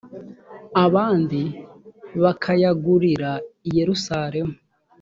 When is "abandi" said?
0.85-1.41